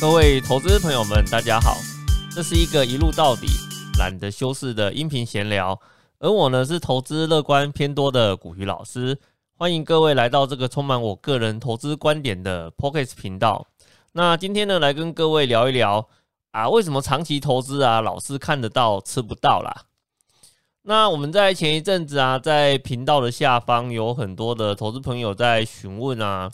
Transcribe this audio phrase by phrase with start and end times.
[0.00, 1.76] 各位投资朋友们，大家好，
[2.34, 3.48] 这是一个一路到底、
[3.98, 5.78] 懒得修饰的音频闲聊，
[6.18, 9.18] 而我呢是投资乐观偏多的古鱼老师，
[9.58, 13.66] 欢迎各位来到这个充满我个人投资观点的 p o c k e t 频道。
[14.12, 16.08] 那今天呢，来跟各位聊一聊
[16.52, 19.84] 啊，为什么长期投资啊，老是看得到吃不到啦？
[20.84, 26.50] 那我们在前一阵子啊，在频道的下方有很多的投资朋友在询问啊，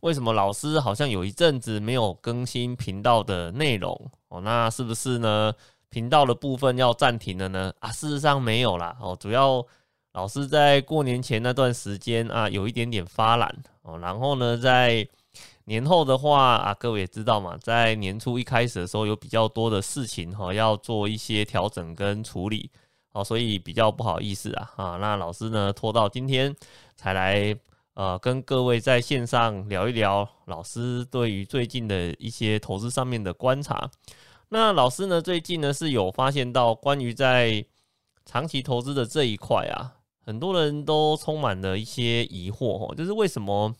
[0.00, 4.40] 为什么老师好像有一阵子没有更新频道的内容哦？
[4.40, 5.52] 那是不是呢？
[5.90, 7.72] 频道的部分要暂停了呢？
[7.80, 9.66] 啊，事实上没有啦哦，主要
[10.12, 15.04] 老师在过年前那段时间啊，有一点点发懒哦，然后呢，在
[15.64, 22.70] 年后的话啊，各位也知道嘛，在年初一开始的时候，有比较多的事情哈，要做一些调整跟处理，
[23.12, 26.54] 哦，所以比较不好意思啊，啊，那老师呢拖到今天
[26.96, 27.52] 才来，
[28.00, 33.90] 呃，跟各位在线上聊一聊老师对于最近的一些投资上面的观察。
[34.48, 37.62] 那老师呢，最近呢是有发现到关于在
[38.24, 43.76] 长期投资的这一块啊，很多人都充满了一些疑惑哦，就是为什么？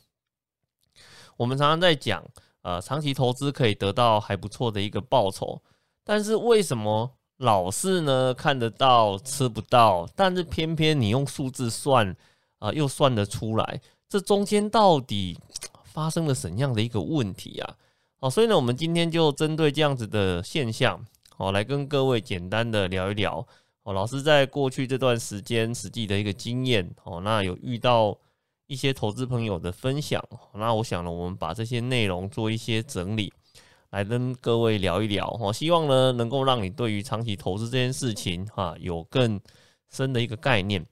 [1.38, 2.22] 我们常常在讲，
[2.60, 5.62] 呃，长期投资可以得到还不错的一个报酬，
[6.04, 10.06] 但是为什么老是呢看得到吃不到？
[10.14, 12.14] 但是偏偏你用数字算，
[12.58, 13.80] 啊，又算得出来，
[14.10, 15.38] 这中间到底
[15.84, 17.76] 发生了怎样的一个问题啊？
[18.18, 21.02] 好，所以呢，我们今天就针对这样子的现象，
[21.34, 23.46] 好，来跟各位简单的聊一聊。
[23.84, 28.18] 哦，老师在过去这段时间实际的一个经验，哦，那有遇到。
[28.66, 33.32] 一些投资朋友的分享，那我想呢，我们把这些内容做一些整理，
[33.90, 35.52] 来跟各位聊一聊哈。
[35.52, 39.40] 希望呢，能够让你对于长期投资这件事情哈，有更
[39.90, 40.86] 深的一个概念。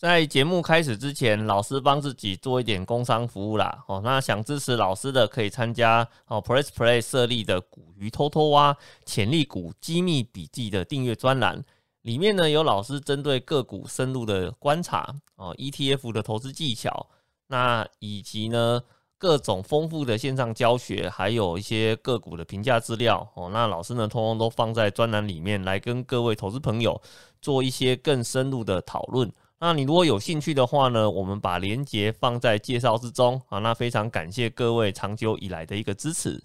[0.00, 3.84] 在节目开始之前，老师帮自己做一点工商服务啦。
[3.86, 11.62] 哦，那想支持老师的，可以参加哦 Press Play 设立的股鱼偷偷挖潜力股机密笔记的订阅专栏。
[12.00, 17.10] 里面呢有老师针对个股深入的观察哦，ETF 的投资技巧，
[17.48, 18.80] 那以及呢
[19.18, 26.98] 各种丰富的线上教学，还有一些个股的评价资料哦，那老师呢通通都放在专栏里面来跟各位投资朋友
[27.42, 29.30] 做一些更深入的讨论。
[29.62, 33.58] 那你如果有兴趣的话呢，我们把链接放在介绍之中啊。
[33.58, 36.42] 那非常感谢各位长久以来的一个支持。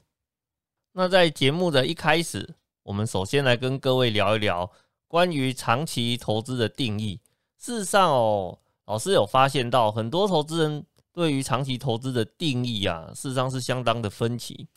[0.92, 4.70] 那在节目的一开始，我们首先来跟各位聊一聊。
[5.08, 7.22] 关于长期投资的定义，
[7.58, 14.68] 事实上哦，老师有发现到很多投资人对于长期投资的定义啊，事实上是相当的分歧。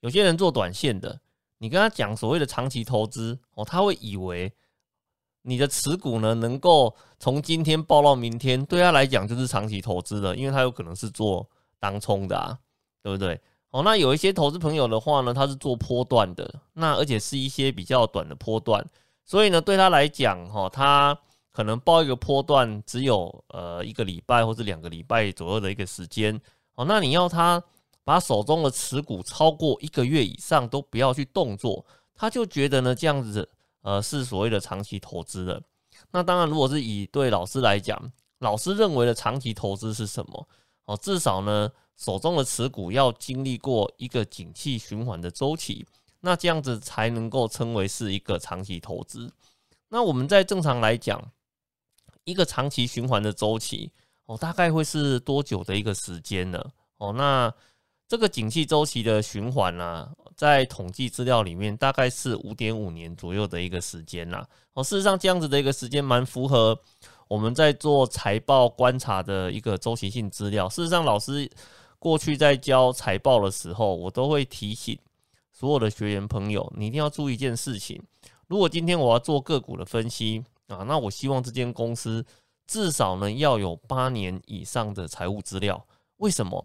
[0.00, 1.20] 有些人做短线的，
[1.58, 4.52] 你跟他讲所谓的长期投资哦，他会以为
[5.46, 11.48] 你的持股呢能够从今天报到明天，对他来讲就是长期投资的，因为他有可能是做
[11.78, 12.58] 当冲的啊，
[13.00, 13.40] 对不对？
[13.70, 18.84] 哦，那有一些投资朋友的话呢，他是做波段的，那而且是一些比较短的波段。
[19.24, 21.16] 所以呢，对他来讲，哈，他
[21.52, 26.40] 可能报一个波段只有呃一个礼拜或者两个礼拜左右的一个时间，
[26.74, 27.62] 哦，那你要他
[28.04, 31.84] 把手中的持股超过一个月以上都不要去动作，
[32.14, 33.48] 他就觉得呢这样子
[33.86, 35.62] 呃是所谓的长期投资的。
[36.10, 40.48] 那当然，如果是以对老师来讲，老师认为的长期投资是什么？
[40.86, 45.86] 哦，至少呢手中的持股要经历过一个景气循环的周期。
[46.20, 49.32] 那这样子才能够称为是一个长期投资。
[49.88, 51.22] 那我们在正常来讲，
[52.24, 53.92] 一个长期循环的周期
[54.24, 56.60] 哦，大概会是多久的一个时间呢？
[56.96, 57.54] 哦，那
[58.08, 64.46] 这个景气周期的循环呢，在统计资料里面大概是五点五年左右的一个时间啦。
[64.74, 66.78] 哦，事实上这样子的一个时间蛮符合
[67.26, 70.68] 我们在做财报观察的一个周期性资料。
[70.68, 71.50] 事实上，老师
[71.98, 74.96] 过去在教财报的时候，我都会提醒。
[75.50, 78.00] 所有的学员朋友，你一定要注意一件事情：
[78.46, 82.24] 如果今天我要做个股的分析啊，那我希望这间公司
[82.68, 85.84] 至少呢要有八年以上的财务资料。
[86.18, 86.64] 为什么？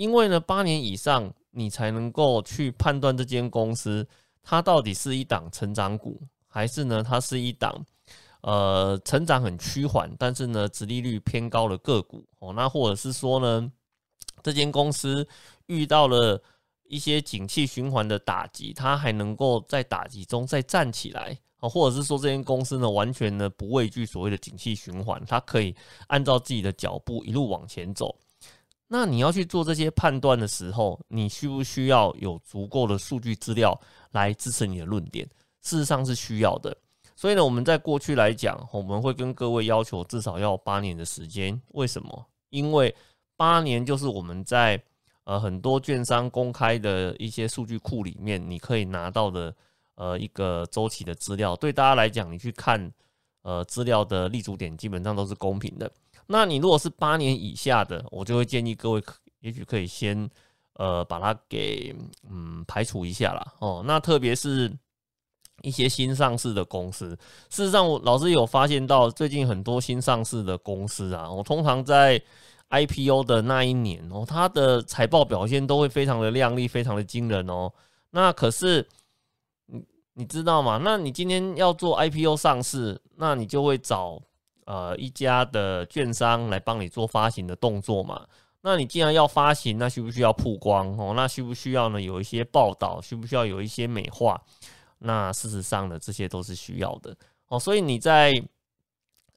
[0.00, 4.06] 因为呢八年以上，你才能够去判断这间公司
[4.42, 6.18] 它到底是一档成长股，
[6.48, 7.84] 还是呢它是一档
[8.40, 12.54] 呃成长很趋缓，但是呢殖利率偏高的个股哦。
[12.54, 13.70] 那或者是说呢，
[14.42, 15.28] 这间公司
[15.66, 16.42] 遇到了。
[16.92, 25.72] 一些景气循环的打击，它还能够在打击中再站起来啊，或者是说这间公司呢，完全呢不畏惧所谓的景气循环，它可以
[26.08, 28.18] 按照自己的脚步一路往前走。
[28.92, 35.24] 那你要去做这些判断的时候，你需不需要有足够的数据资料来支持你的论点？
[35.62, 36.76] 事实上是需要的。
[37.14, 41.58] 所以呢，我们在过去来讲，我们会跟各位要求至少要八年的时间。
[41.68, 42.26] 为什么？
[42.48, 42.92] 因为
[43.36, 44.82] 八年就是我们在
[45.22, 49.54] 呃很多券商公开的一些数据库里面，你可以拿到的
[49.94, 52.92] 呃一个周期的资料，对大家来讲，你去看
[53.42, 55.88] 呃资料的立足点基本上都是公平的。
[56.32, 59.02] 那你如果是八年以下的，我就会建议各位，
[59.40, 60.30] 也许可以先
[60.74, 61.92] 呃把它给
[62.30, 63.44] 嗯排除一下啦。
[63.58, 63.82] 哦。
[63.84, 64.72] 那特别是
[65.62, 67.18] 一些新上市的公司，
[67.48, 72.22] 事实上我老师有发现到，最近很多新上市的公司啊，我通常在
[72.68, 77.72] IPO 的那一年哦，它的财报表现都会非常的亮丽，非常的惊人哦。
[78.10, 78.86] 那可是
[79.66, 79.84] 你
[80.14, 80.80] 你知道吗？
[80.80, 84.22] 那你今天要做 IPO 上市，那你就会找。
[84.66, 88.26] 呃，一家的券商来帮你做发行的动作嘛？
[88.62, 91.14] 那你既然要发行，那需不需要曝光哦？
[91.16, 92.00] 那需不需要呢？
[92.00, 94.40] 有一些报道，需不需要有一些美化？
[94.98, 97.16] 那事实上呢，这些都是需要的
[97.48, 97.58] 哦。
[97.58, 98.34] 所以你在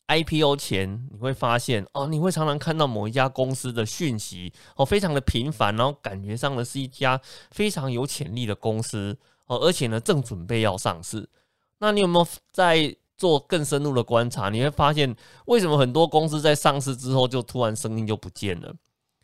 [0.07, 11.29] IPO 前，你会发现哦，你会常常看到某一家公司的讯息哦，非常的频繁，然后感觉上呢是一家非常有潜力的公司哦，而且呢正准备要上市。
[11.77, 12.93] 那你有没有在？
[13.23, 15.15] 做更深入的观察，你会发现
[15.45, 18.75] 为什么很多公司在上市之后就突然声音就不见了？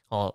[0.07, 0.34] 哦，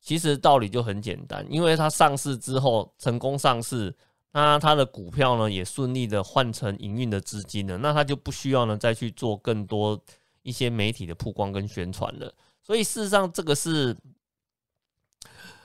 [0.00, 3.94] 其实道理就很简单，因为它上市之后成功上市，
[4.32, 10.00] 那它的股票呢也顺利的换成营运的资金了，那它就不需要呢再去做更多
[10.40, 12.32] 一些媒体的曝光跟宣传了。
[12.62, 13.94] 所以事实上，这个是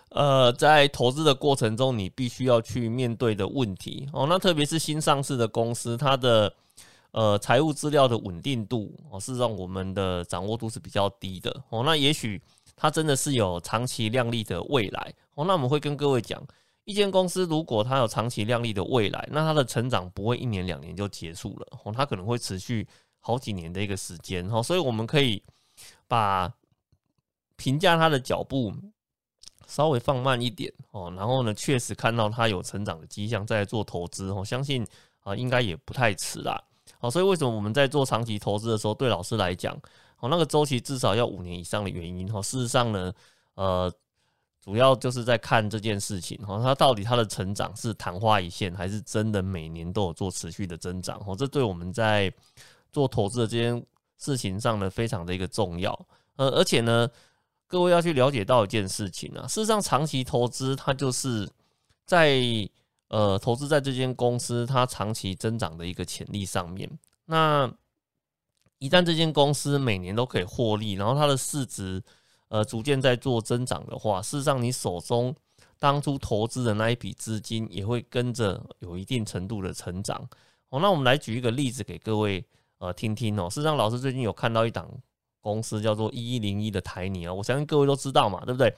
[0.09, 4.25] 呃在投资的过程中你必须要去面对的问题哦。
[4.27, 6.53] 那特别是新上市的公司，它的
[7.11, 11.81] 呃，财务资料的稳定度哦，是让我们的掌握度是比较低的哦。
[11.83, 12.39] 那也许
[12.75, 15.43] 它真的是有长期亮丽的未来哦。
[15.43, 16.39] 那我们会跟各位讲，
[16.83, 22.87] 一间公司如果它有长期亮丽的未来，那它的成长不会一年两年就结束了哦，它可能会持续
[23.19, 24.61] 好几年的一个时间哦。
[24.61, 25.41] 所以我们可以
[26.07, 26.53] 把
[27.55, 28.71] 评价它的脚步
[29.65, 34.85] 稍微放慢一点哦，然后呢，确实看到它有成长的迹象，再做投资哦，相信
[35.21, 36.63] 啊，应该也不太迟啦。
[37.01, 39.73] 好，所以为什么我们在做长期投资的时候，对老师来讲，
[40.19, 43.13] 哦，那个周期至少要五年以上的原因，哈，事实上呢，
[43.55, 43.89] 呃，
[44.61, 52.29] 主要就是在看这件事情，哈，它到底它的成长是昙花一现，还是真的每年都有做持续的增长，哦，这对我们在
[52.91, 53.81] 做投资的这件
[54.17, 55.97] 事情上呢，非常的一个重要，
[56.35, 57.09] 呃，而且呢，
[57.65, 61.49] 各位要去了解到一件事情啊，事实上长期投资它就是
[62.05, 62.41] 在。
[63.09, 66.89] 呃，投资在这间公司它长期增长的一个潜力上面，
[67.25, 67.71] 那
[68.77, 72.01] 一旦这间公司每年都可以获利，然后它的市值
[72.49, 75.35] 呃逐渐在做增长的话，事实上你手中
[75.79, 80.29] 当初投资的那一笔资金也会跟着有一定程度的成长。
[80.69, 82.45] 哦，那我们来举一个例子给各位
[82.77, 83.49] 呃听听哦。
[83.49, 84.87] 事实上，老师最近有看到一档
[85.41, 88.71] 公司叫做一一零一的台泥啊，我相信各位都知道嘛，对不对？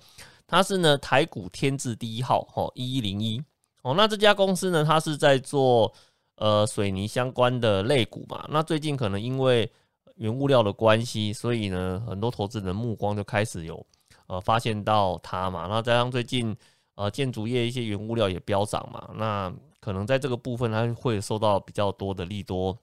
[0.47, 3.43] 它是呢台股天字第一号，哦，一一零一。
[3.83, 4.85] 哦，那这家公司呢？
[4.85, 5.91] 它是在做
[6.35, 8.47] 呃水泥相关的类股嘛。
[8.51, 9.67] 那最近可能因为
[10.15, 13.83] 原物料的关系，所以呢，很多投资人目光就开始有
[14.27, 15.65] 呃发现到它嘛。
[15.67, 16.55] 那加上最近
[16.93, 22.77] 呃建筑业一些原物料也飙涨嘛，那可能在这个部分它会受到比较多的利多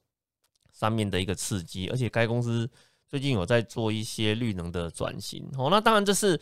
[0.73, 1.89] 上面的一个刺激。
[1.91, 2.69] 而且该公司
[3.09, 5.49] 最近有在做一些绿能的转型。
[5.57, 6.41] 哦，那当然这是。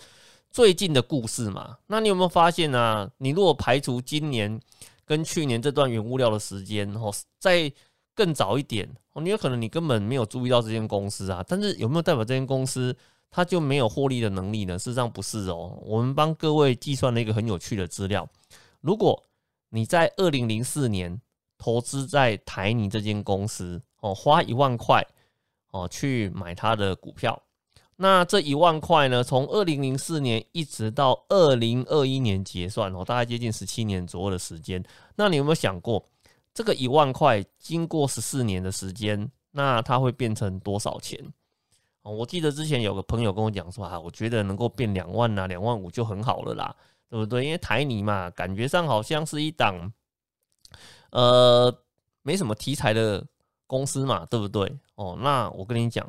[0.51, 3.11] 最近的故事嘛，那你有没有发现呢？
[3.19, 4.59] 你如果排除今年
[5.05, 7.71] 跟去年这段原物料的时间，哦，再
[8.15, 11.45] 更早一点，哦，你有可能你根本没有注意到这间公司啊。
[11.47, 12.97] 但是有没有代表这间公司
[13.31, 14.79] 它就没有获利的能力呢？
[14.79, 15.79] 事实上不是哦。
[15.85, 18.27] 我们帮各位计算了一个很有趣的资料：
[18.81, 19.23] 如果
[19.69, 21.21] 你在二零零四年
[21.59, 25.07] 投资在台泥这间公司，哦，花一万块，
[25.73, 27.43] 哦，去买它的股票。
[27.99, 29.25] 那这一万块呢？
[29.25, 34.85] 从二零零四年一直到二零二一年结算哦，大概接近十七年左右的时间。
[35.15, 36.05] 那你有没有想过，
[36.53, 41.19] 这个一万块经过十四年的时间，那它会变成多少钱？
[42.03, 46.77] 哦，我记得之前有个朋友跟我讲说啊，我觉得能够变两万呐，两万五就很好了啦，
[47.09, 47.47] 对不对？
[47.47, 49.91] 因为台泥嘛，感觉上好像是一档
[51.13, 51.75] 呃
[52.21, 53.27] 没什么题材的
[53.67, 54.71] 公司嘛，对不对？
[54.97, 56.07] 哦，那我跟你讲。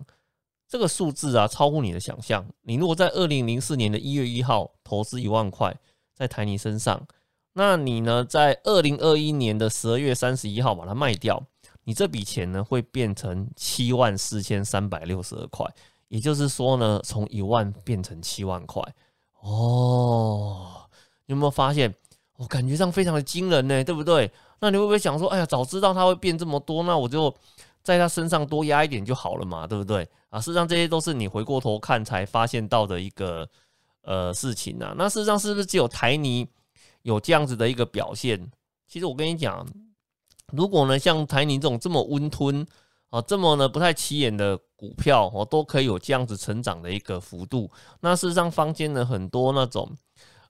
[0.68, 2.46] 这个数字啊，超乎你的想象。
[2.64, 5.76] 你如果在二零零四年的一月一号投资一万块
[6.14, 7.08] 在台泥身上，
[7.54, 11.42] 那你呢，在二零二一年的十二月三十一号把它卖掉，
[11.86, 15.66] 你这笔钱呢会变成七万四千三百六十二块。
[16.10, 18.82] 也就是说呢，从一万变成七万块。
[19.42, 20.82] 哦，
[21.26, 21.94] 有没有发现？
[22.38, 24.32] 我感觉上非常的惊人呢，对不对？
[24.60, 27.34] 那你会不会想说，哎呀，早知道它会变这么多，那我就
[27.88, 30.06] 在它身上多压一点就好了嘛，对不对？
[30.28, 33.48] 啊，事实上这些都是你回过头看才发现到的一个
[34.02, 34.94] 呃事情啊。
[34.98, 36.46] 那事实上是不是只有台泥
[37.04, 38.52] 有这样子的一个表现？
[38.90, 39.66] 其实我跟你讲，
[40.52, 42.68] 如果呢像台泥这种这么温吞
[43.10, 47.72] 啊，这么呢不太起眼的股票哦，都可以有这样子成长的一个幅度。
[48.02, 49.90] 那事实上坊间呢很多那种。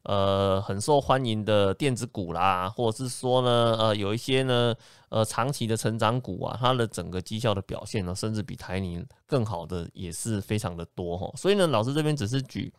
[0.07, 4.73] 呃，很受欢迎的电子股啦，或者是说呢，呃，有一些呢，
[5.09, 11.29] 呃，长期的成长股啊，它的整个绩效的表现呢，甚至比台泥更好的也是非常的多哈。
[11.35, 12.71] 所以呢，老师这边只是举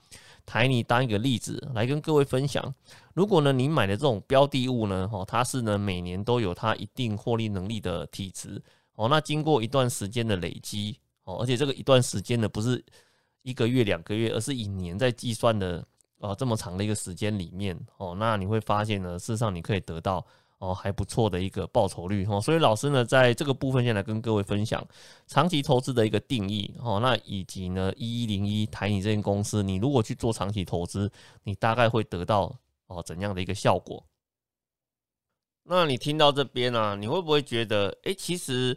[0.46, 2.74] 台泥当一个例子来跟各位分享。
[3.12, 8.62] 如果呢，你买的这种标的物呢，哈，它是呢每年都有它一定获利能力的体质
[8.94, 12.82] 哦，那经过一段时间的累积哦，而且这个一段时间呢，不是
[13.42, 15.84] 一个月两个月，而是以年在计算的。
[16.18, 20.24] 哦，这么长的一个时间里面，哦，那你会发现呢，事实上你可以得到
[20.58, 22.40] 哦还不错的一个报酬率哦。
[22.40, 24.84] 所以老师呢，在这个部分先来跟各位分享
[25.26, 31.10] 长期投资的一个定义哦，那以及呢一一零一台你这间公司，你如果去做长期投资，
[31.44, 32.52] 你大概会得到
[32.88, 34.04] 哦怎样的一个效果？
[35.62, 38.76] 那你听到这边呢，你会不会觉得，哎，其实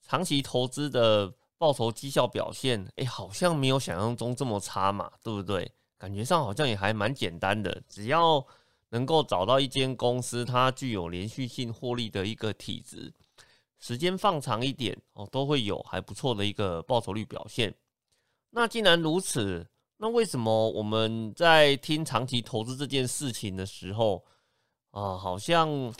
[0.00, 5.70] 长期投资的报酬绩效表现，哎，好像没有想象中这么差嘛，对不对？
[6.02, 8.44] 感觉上好像也还蛮简单的，只要
[8.88, 13.14] 能够找到一间公司，它具有连续性获利的一个体质，
[13.78, 17.72] 时间放长一点哦，都会有还不错的一个报酬率表现。
[18.50, 19.64] 那既然如此，
[19.96, 24.24] 那为什么我们在听长期投资这件事情的时候
[24.90, 25.94] 啊，好像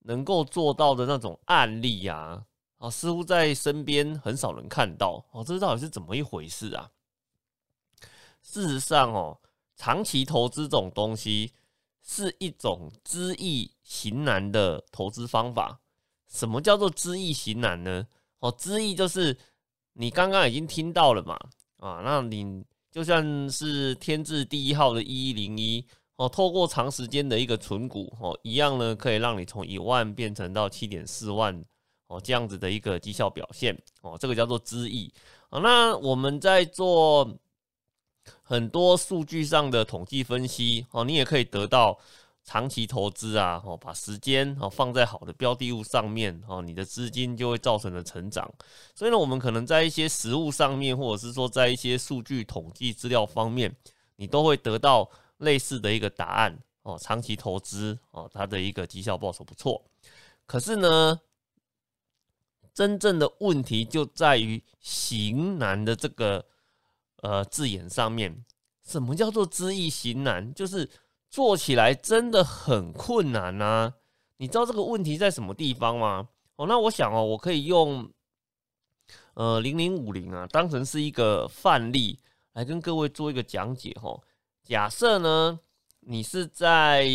[0.00, 2.44] 能够做到的那种案例呀，
[2.78, 6.90] 啊，似乎在身边很少人看到哦，这到底是怎么一回事啊？
[8.42, 9.38] 事实上哦，
[9.76, 11.52] 长期投资这种东西
[12.02, 15.80] 是一种知易行难的投资方法。
[16.28, 18.06] 什么叫做知易行难呢？
[18.38, 19.36] 哦，知易就是
[19.92, 21.38] 你刚刚已经听到了嘛，
[21.78, 25.84] 啊，那你就算是天字第一号的一一零一
[26.16, 31.64] 哦，透过长时间的一个存股哦，一样呢可以让你从一万变成到七点四万
[32.06, 35.12] 哦，这样子的一个绩效表现哦，这个叫做知易
[35.50, 35.60] 啊。
[35.60, 37.38] 那我们在做。
[38.42, 41.98] 很多数据上的统计分析哦，你也可以得到
[42.42, 48.50] 长期投资啊，哦，把时间哦放在好的标的物上面哦，你的资金就会造成了成长。
[48.94, 53.74] 所以呢，我们可能在一些实物上面，或者是说在一些数据统计资料方面，
[54.16, 55.08] 你都会得到
[55.38, 56.98] 类似的一个答案哦。
[56.98, 59.80] 长期投资哦，它的一个绩效报酬不错。
[60.46, 61.20] 可是呢，
[62.74, 66.44] 真正的问题就在于型难的这个。
[67.22, 68.44] 呃，字眼上面，
[68.82, 70.54] 什么叫做知易行难？
[70.54, 70.88] 就是
[71.28, 73.92] 做起来真的很困难呐。
[74.38, 76.30] 你知道这个问题在什么地方吗？
[76.56, 78.10] 哦，那我想哦，我可以用
[79.34, 82.18] 呃零零五零啊当成是一个范例
[82.54, 84.18] 来跟各位做一个讲解哈。
[84.64, 85.60] 假设呢，
[86.00, 87.06] 你是在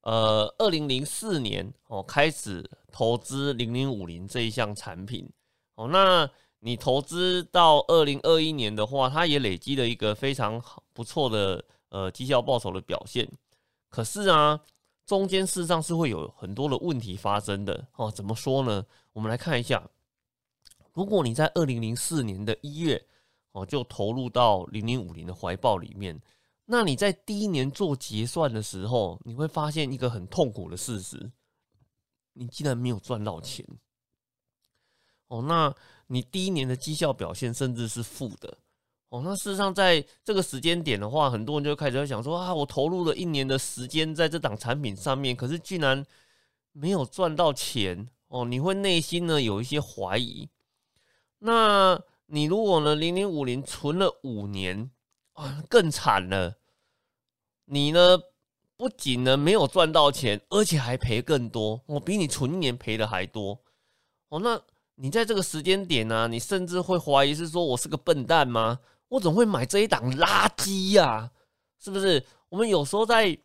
[0.00, 5.30] 呃二零零四年哦开始投资零零五零这一项产品
[5.76, 6.28] 哦，那。
[6.66, 13.30] 你投资到二零二一年的话，它也累积了一个非常好不错的呃绩效报酬的表现。
[13.88, 14.60] 可是啊，
[15.06, 18.10] 中间事实上是会有很多的问题发生的哦。
[18.10, 18.84] 怎么说呢？
[19.12, 19.88] 我们来看一下，
[20.92, 23.00] 如果你在二零零四年的一月
[23.52, 26.20] 哦就投入到零零五零的怀抱里面，
[26.64, 31.30] 那你在第一年做结算的时候，你会发现一个很痛苦的事实：
[32.32, 33.64] 你竟然没有赚到钱
[35.28, 35.42] 哦。
[35.42, 35.72] 那
[36.08, 38.56] 你第一年的绩效表现甚至是负的
[39.08, 46.04] 哦，那事实上在这个时间点的话，很多人就开始在想说啊，我投入了一年的时间在这档产品上面，可是竟然
[46.72, 50.48] 没有赚到钱哦，你会内心呢有一些怀疑。
[51.38, 54.90] 那你如果呢零零五零存了五年
[55.32, 56.56] 啊，更惨了，
[57.64, 58.18] 你呢
[58.76, 63.60] 不仅呢没有赚到钱，而且还赔更多，我比你存一年赔的还多
[64.28, 64.60] 哦，那。
[64.96, 68.78] 你在这个时间点呢，你甚至会怀疑是说我是个笨蛋吗？
[69.08, 71.30] 我怎么会买这一档垃圾呀？
[71.78, 72.24] 是不是？
[72.48, 73.38] 我们有时候在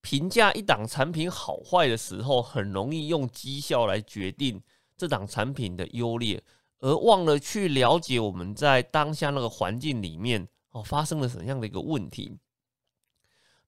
[0.00, 4.62] 评价一档产品好坏的时候，很容易用绩效来决定
[4.96, 6.40] 这档产品的优劣，
[6.78, 12.38] 而忘了去了解我们在当下那个环境里面哦发生了什么样的一个问题。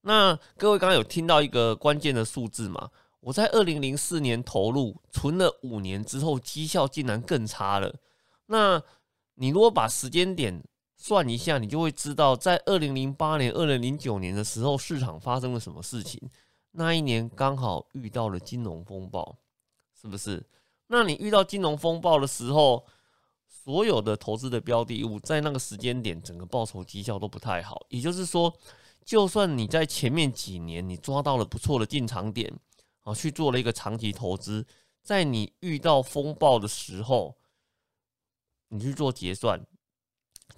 [0.02, 2.90] 那各位刚刚有听到一个关键的数字吗？
[3.26, 7.92] 我在二零零四年投入，存了五年之后，绩效竟然更差了。
[8.47, 8.80] 那
[9.35, 10.62] 你如果把时间点
[10.97, 16.21] 算一下，你就会知道，在二零零八年、二零零九年的时候，市场发生了什么事情。
[16.71, 19.37] 那一年刚好遇到了金融风暴，
[20.00, 20.47] 是不是？
[20.87, 22.87] 那你遇到金融风暴的时候，
[23.49, 27.87] 所有的投资的标的物在那个时间点，整个报酬绩效都不太好。
[27.88, 28.54] 也就是说，
[29.04, 32.56] 就算你在前面几年你抓到了不错的进场点，
[33.07, 34.67] 啊，去做了一个长期投资，
[35.01, 37.37] 在你遇到风暴的时候，
[38.69, 39.65] 你去做结算，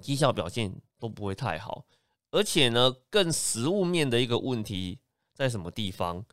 [0.01, 1.85] 绩效表现都不会太好。
[2.31, 4.99] 而且呢，更实物面的一个问题
[5.35, 6.25] 在什么地方？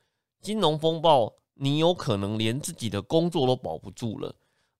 [0.41, 4.33] 金融风暴，你有可能连自己的工作都保不住了。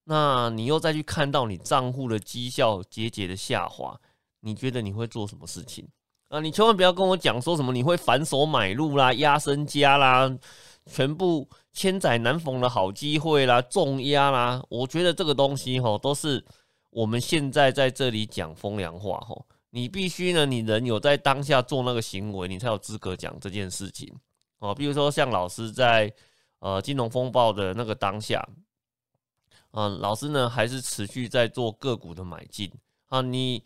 [0.05, 3.99] 那你又再去看到你账户的绩效节节的下滑，
[4.39, 5.85] 你觉得你会做什么事情
[6.29, 6.39] 啊？
[6.39, 10.37] 你千万不要跟我讲说什么你会反手买入啦、压身家啦、
[10.85, 14.63] 全部千载难逢的好机会啦、重压啦。
[14.69, 16.43] 我觉得这个东西哈，都是
[16.89, 19.35] 我们现在在这里讲风凉话哈。
[19.69, 24.09] 你必须呢，你人有在当下做那个行为，你才有资格讲这件事情
[24.59, 24.73] 哦。
[24.73, 26.13] 比如说像老师在
[26.59, 28.47] 呃金融风暴的那个当下。
[29.71, 32.71] 嗯，老师呢还是持续在做个股的买进
[33.07, 33.19] 啊。
[33.19, 33.61] 你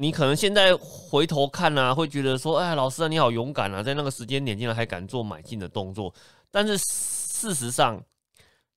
[0.00, 6.14] 你可能现在回头看啊，会觉得说，哎，老师啊，你好勇敢啊，在那个时间点竟然还敢做买进的动作。
[6.50, 8.00] 但是事实上，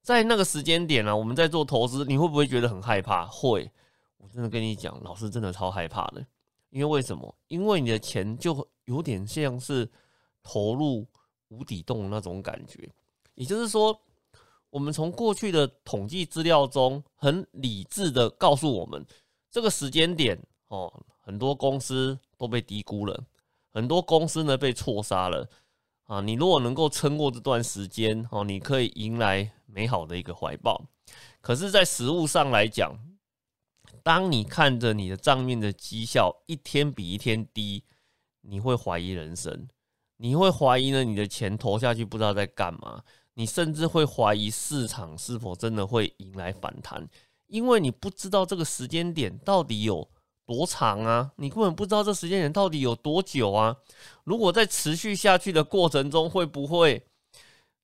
[0.01, 3.25] 在那个时间点呢，我们在做投资，你会不会觉得很害怕？
[3.27, 3.69] 会，
[4.17, 6.25] 我真的跟你讲，老师真的超害怕的。
[6.71, 7.35] 因为为什么？
[7.47, 9.87] 因为你的钱就有点像是
[10.41, 11.07] 投入
[11.49, 12.89] 无底洞那种感觉，
[13.35, 13.99] 也就是说。
[14.71, 19.05] 我们从过去的统计资料中，很理智的告诉我们，
[19.49, 20.89] 这个时间点哦，
[21.31, 23.23] 很多公司都被低估了，
[23.69, 25.49] 很多公司呢被错杀了
[26.03, 26.19] 啊！
[26.19, 30.83] 你如果能够撑过这段时间哦，你可以迎来美好的一个怀抱。
[31.39, 32.93] 可是，在实物上来讲，
[34.03, 37.85] 当你看着你的账面的绩效一天比一天低，
[38.41, 39.69] 你会怀疑人生，
[40.17, 43.01] 你会怀疑呢，你的钱投下去不知道在干嘛。
[43.35, 47.07] 你甚至会怀疑市场是否真的会迎来反弹，
[47.47, 50.05] 因为你不知道这个时间点到底有
[50.51, 53.73] 多长啊，你根本不知道这时间点到底有多久啊。
[54.25, 57.01] 如果在持续下去的过程中，会不会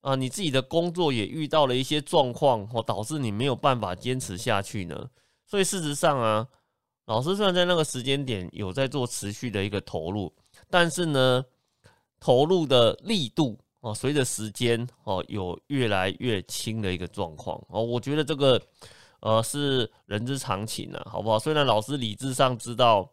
[0.02, 5.10] 啊，你自己的工作也遇到了一些状况，或导致你没有办法坚持下去呢？
[5.46, 6.46] 所以事实上啊，
[7.06, 10.34] 老师虽然在那个时间点有在做持续的一个投入，
[10.70, 11.46] 但是呢，
[12.20, 13.58] 投入的力度。
[13.82, 18.60] 哦，随着时间哦，有越来越轻的一个状况哦，我觉得这个
[19.20, 21.40] 呃是人之常情啊，好不好？
[21.40, 23.10] 虽然老师理智上知道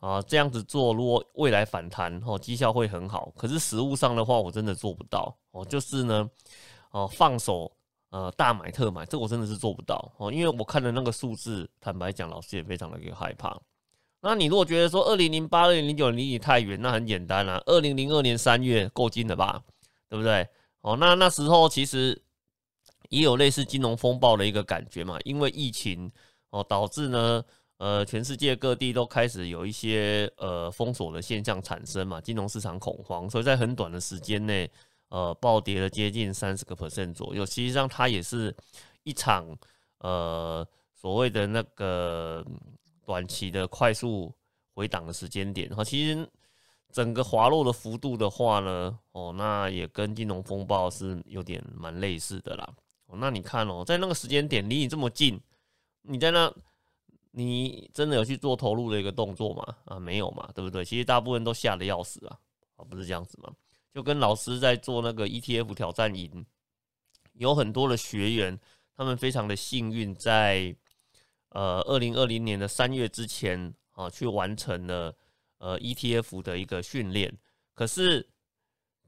[0.00, 5.64] 啊这样子做，如果未来反弹哦，绩效会很好，可是实物上的话，我真的做不到哦。
[5.64, 6.28] 就是呢，
[6.90, 7.70] 哦放手
[8.10, 13.56] 呃大买特买，这我真的是做不到哦，因为我看的那个数字，坦白讲，老师也非常的一个害怕。
[14.20, 19.62] 那你如果觉得说二零零八、二零零九离你太远，那很简单啊，二零零二年三月够近了吧？
[20.08, 20.48] 对不对？
[20.80, 22.20] 哦，那那时候其实
[23.10, 26.10] 也有类似金融风暴的一个感觉嘛，因为疫情
[26.50, 27.44] 哦，导致呢，
[27.78, 34.70] 呃，全世界各地都开始有一些呃封锁的现象产生嘛，金融市场恐慌，所以在很短的时间内，
[35.08, 37.44] 呃，暴跌了接近三十个 percent 左右。
[37.44, 38.54] 实际上，它也是
[39.02, 39.46] 一场
[39.98, 42.44] 呃所谓的那个
[43.04, 44.32] 短期的快速
[44.74, 45.68] 回档的时间点。
[45.74, 46.28] 哈，其实。
[46.92, 52.66] 整个滑落的幅度的话呢，哦，那也跟金融风暴是有点蛮类似的啦。
[53.06, 55.40] 哦，那你看哦，在那个时间点离你这么近，
[56.02, 56.52] 你在那，
[57.30, 59.76] 你真的有去做投入的一个动作吗？
[59.84, 60.84] 啊，没有嘛，对不对？
[60.84, 62.38] 其实大部分都吓得要死啊，
[62.76, 63.52] 啊，不是这样子吗？
[63.92, 66.44] 就跟老师在做那个 ETF 挑战营，
[67.32, 68.58] 有很多的学员，
[68.96, 70.76] 他们非常的幸运，在
[71.50, 75.16] 呃二零二零年的三月之前啊，去完成了。
[75.58, 77.34] 呃，ETF 的一个训练，
[77.72, 78.28] 可是，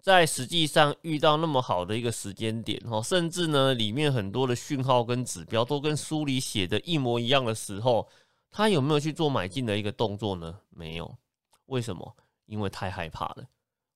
[0.00, 8.08] 在实际上遇到那么好的一个时间点哦，甚至呢，里面很多的讯号跟指标都跟书里写的一模一样的时候，
[8.50, 10.58] 他有没有去做买进的一个动作呢？
[10.70, 11.16] 没有，
[11.66, 12.16] 为什么？
[12.46, 13.44] 因为太害怕了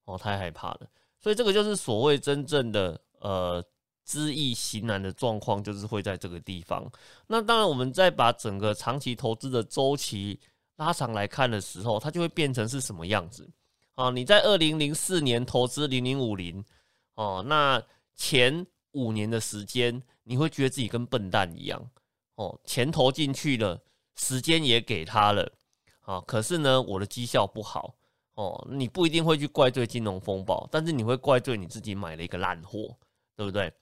[0.05, 0.81] 哦，太害怕了。
[1.19, 3.65] 所以这个就是所谓真正的呃
[4.05, 6.85] 知易行难的状况，就是会在这个地方。
[7.27, 10.39] 那当然，我们再把整个长期投资的周期。
[10.77, 13.49] 拉长来看的时候，它就会变成是什么样子？
[13.95, 16.65] 啊，你在二零零四年投资零零五零，
[17.15, 17.83] 哦，那
[18.15, 21.91] 前五年的时间，你会觉得自己跟笨蛋一样，
[22.37, 23.83] 哦，钱投进去了，
[24.17, 25.53] 时间也给他了，
[26.01, 27.95] 啊，可是呢，我的绩效不好，
[28.35, 32.97] 哦，你不一定会去怪罪金融风暴，但是你会怪罪你自己买了一个烂货，
[33.37, 33.73] 对不对？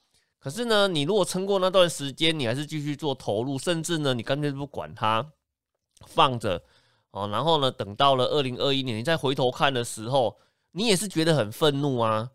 [0.40, 5.30] 可是呢，你如果撑过那段时间，你还是继续做投入，甚至呢，你干脆不管它，
[6.06, 6.64] 放着。
[7.10, 7.70] 哦，然后呢？
[7.70, 10.38] 等到了二零二一年，你再回头看的时候，
[10.72, 12.30] 你也是觉得很愤怒啊！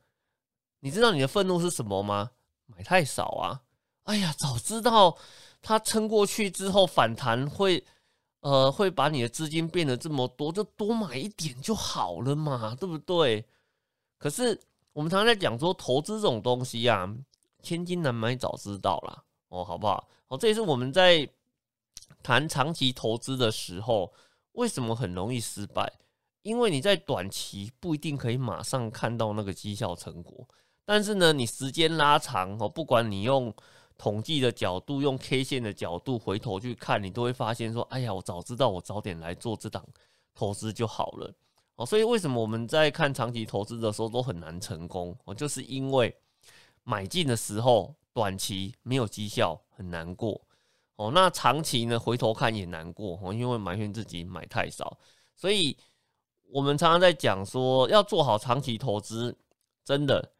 [0.81, 2.31] 你知道你的愤怒是什么吗？
[2.65, 3.61] 买太少啊！
[4.03, 5.17] 哎呀，早知道
[5.61, 7.83] 它撑过去之后反弹会，
[8.41, 13.45] 呃，会把你的资金变得这么多，就多买一点就好了嘛，对不对？
[14.17, 14.59] 可是
[14.93, 17.09] 我们常常在讲说，投资这种东西啊，
[17.63, 20.07] 千金难买早知道啦，哦，好不好？
[20.27, 21.27] 哦，这也是我们在
[22.21, 24.11] 谈长期投资的时候，
[24.55, 25.91] 为什么很容易失败？
[26.41, 30.47] 因为你在短期不一定可以马上看到那个绩效成果，
[30.85, 33.53] 但是呢，你时间拉长哦，不管你用
[33.97, 39.83] 统计的角度、用 K 线的角度回头去看，你都会发现说：“哎呀，我早知道我早点来做这档
[40.35, 41.33] 投资就好了。”
[41.77, 45.17] 哦，所以为什么我们在看长期投资的时候都很难成功？
[45.25, 46.15] 哦，就是因为
[46.83, 50.39] 买进的时候短期没有绩效，很难过。
[50.95, 54.97] 哦，那长期呢，回头看也难过哦，因为埋怨自己买太少，
[55.35, 55.77] 所以。
[56.51, 59.35] 我们常常在讲说，要做好长期投资，
[59.83, 60.31] 真的，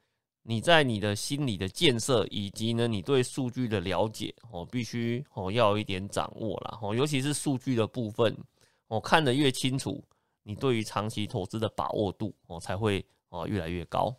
[0.44, 8.38] 你在你的心理的建设，以及呢，你对数据的了解哦，必须哦要有一点掌握啦哦，尤其是数据的部分，
[8.88, 10.02] 哦看得越清楚，
[10.44, 14.16] 你对于长期投资的把握度哦才会哦越来越高。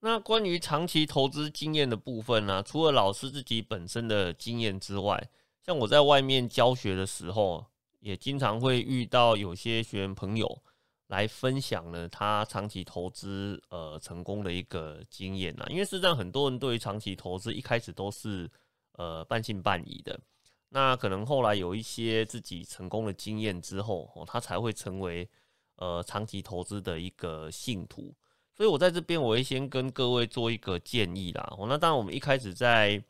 [0.00, 5.30] 那关于长期投资经验的部分呢，除了老师自己本身的经验之外，
[5.62, 7.64] 像我在外面教学的时候。
[8.00, 10.62] 也经常会遇到有些学员朋友
[11.08, 18.48] 来分享了他长期投资呃成功的一个经验呐，因为事实上很多人对于长期投资一开始都是
[18.92, 20.20] 呃半信半疑的，
[20.68, 25.28] 那可能后来有一些自己成功的经验之后哦，他才会成为
[25.76, 28.14] 呃长期投资的一个信徒。
[28.56, 31.46] 所以我在这边我会先跟各位做一个建议啦。
[31.58, 33.02] 哦，那当然我们一开始在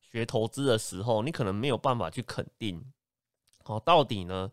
[0.00, 2.84] 学投资的时候，你可能没有办法去肯定。
[3.64, 4.50] 哦，到底呢，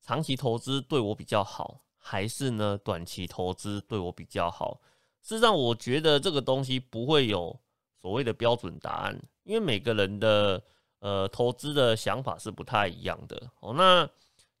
[0.00, 4.80] 长期投资对我比较好，还是呢短期投资对我比较好？
[5.22, 7.58] 事实上，我觉得这个东西不会有
[8.00, 10.62] 所谓的标准答案，因为每个人的
[11.00, 13.50] 呃投资的想法是不太一样的。
[13.60, 14.08] 哦，那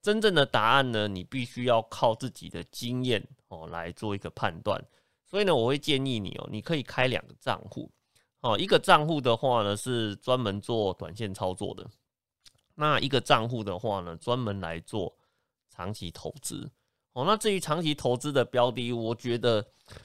[0.02, 4.82] 真正的答案呢，你必须要靠自己的经验哦来做一个判断。
[5.30, 7.88] 所以呢，我会建议你哦，你可以开两个账户。
[8.40, 11.86] 哦，一个账户的话呢，是专门做短线操作的。
[12.74, 15.14] 那一个账户的话呢，专门来做
[15.68, 16.68] 长期投资
[17.12, 17.24] 哦。
[17.24, 19.64] 那至于长期投资的标的，我觉得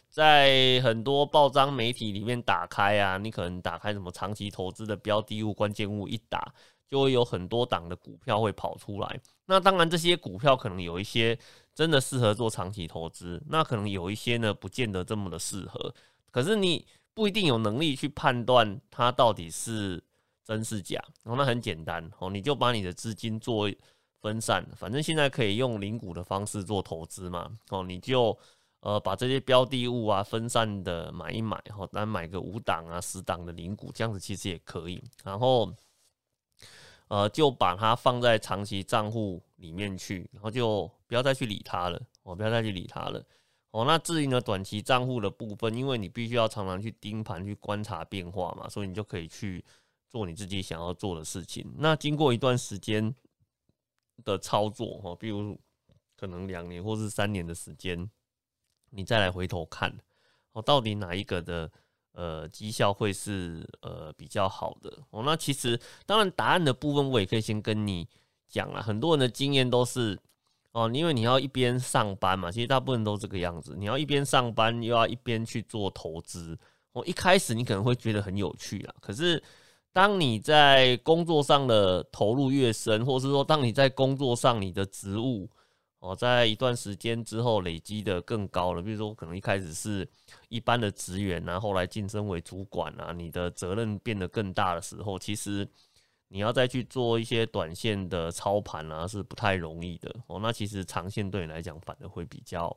[0.09, 6.53] 在很多报章媒体里面打开啊，你可能打开什么长期投资的标的物、关键物一打，
[6.87, 9.19] 就会有很多档的股票会跑出来。
[9.45, 11.39] 那当然，这些股票可能有一些
[11.75, 15.93] 真的适合做长期投资，那可能有一些呢，不见得这么的适合。
[16.31, 20.03] 可是你不一定有能力去判断它到底是。
[20.47, 21.03] 真是假？
[21.23, 23.67] 哦，那很简单哦，你就把你的资金做
[24.21, 27.49] 分散，反正现在可以用零股的方式做投资嘛。
[27.71, 28.37] 哦，你就
[28.81, 35.03] 呃把这些标的物啊分散的买一买，哦，单买个五档啊十档的零股，这样子其实也可以。
[35.23, 35.73] 然后
[37.07, 42.01] 呃就把它放在长期账户里面去，然后就不要再去理它了。
[42.23, 43.23] 哦，不要再去理它了。
[43.71, 49.63] 哦，那至于呢短期账户的部分，因为你必须要常常去盯盘去观察变化嘛，所以你就可以去。
[50.07, 51.69] 做你自己想要做的事情。
[51.77, 53.13] 那经过一段时间
[54.23, 55.59] 的操作，哈，比如
[56.15, 58.09] 可能两年或是三年的时间，
[58.91, 59.93] 你再来回头看，
[60.53, 61.69] 哦，到底哪一个的
[62.15, 64.91] 呃绩效会是呃比较好的？
[65.11, 68.07] 哦，那其实当然答案的部分我也可以先跟你
[68.47, 68.81] 讲了。
[68.81, 70.17] 很多人的经验都是
[70.71, 73.75] 哦，因为你要一边上班嘛，其实大部分都这个样子。
[73.77, 76.57] 你要一边上班又要一边去做投资，
[76.93, 79.43] 哦，一开始你可能会觉得很有趣啊，可是。
[79.95, 85.49] 当你在工作上的投入越深，或是说当你在工作上你的职务
[86.05, 90.07] 哦，在一段时间之后累积的更高了，比如说可能一开始是
[90.49, 95.67] 一般的职员然后来晋升为主管啊，你的责任变得更大的时候，其实
[96.27, 100.39] 你要再去做一些短线的操盘啊，是不太容易的哦。
[100.39, 102.75] 那其实长线对你来讲反而会比较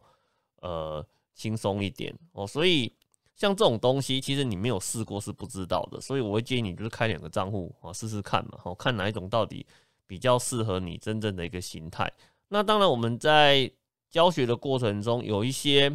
[0.63, 2.93] 呃轻松一点哦，所以。
[3.41, 9.65] 像这种东西，其实你没有试过是不知道的，所以我会建议你就是开两个账户啊，试试看嘛，好看哪一种到底
[10.09, 12.13] 比较适合你真正的一个形态。
[12.49, 13.71] 那当然，我们在
[14.11, 15.91] 教学的过程中，有一些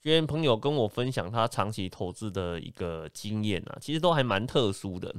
[0.00, 5.14] 学员朋友跟我分享他长期投资的一个经验啊，其实都还蛮特殊的。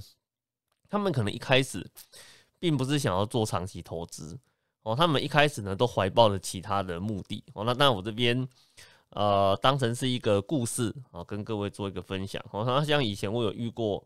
[0.89, 1.85] 他们可能一开始
[2.59, 4.37] 并不是想要做长期投资
[4.83, 7.63] 哦，他们一开始呢都怀抱着其他的目的哦。
[7.63, 8.47] 那那，我这边。
[9.11, 12.43] 呃，当成是一个故事啊，跟各位做一个分享。
[12.49, 14.05] 好像像以前我有遇过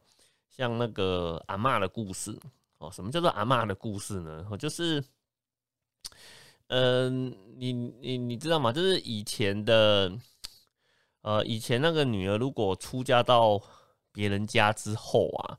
[0.50, 2.38] 像那个阿妈的故事
[2.78, 2.92] 哦。
[2.92, 4.46] 什么叫做阿妈的故事呢？
[4.52, 5.04] 哦，就是，
[6.68, 8.72] 嗯，你你你知道吗？
[8.72, 10.12] 就是以前的，
[11.22, 13.60] 呃，以前那个女儿如果出嫁到
[14.12, 15.58] 别人家之后啊，